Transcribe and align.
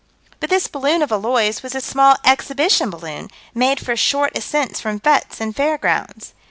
But 0.39 0.49
this 0.49 0.65
balloon 0.67 1.03
of 1.03 1.11
Eloy's 1.11 1.61
was 1.61 1.75
a 1.75 1.79
small 1.79 2.15
exhibition 2.25 2.89
balloon, 2.89 3.29
made 3.53 3.79
for 3.79 3.95
short 3.95 4.35
ascents 4.35 4.79
from 4.81 4.99
fêtes 4.99 5.39
and 5.39 5.55
fair 5.55 5.77
grounds. 5.77 6.33